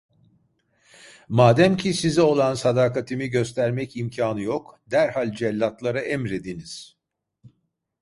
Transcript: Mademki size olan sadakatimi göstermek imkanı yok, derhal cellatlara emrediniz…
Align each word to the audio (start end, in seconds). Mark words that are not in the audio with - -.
Mademki 1.29 1.93
size 1.93 2.21
olan 2.21 2.53
sadakatimi 2.55 3.27
göstermek 3.27 3.97
imkanı 3.97 4.41
yok, 4.41 4.79
derhal 4.87 5.31
cellatlara 5.35 6.01
emrediniz… 6.01 6.97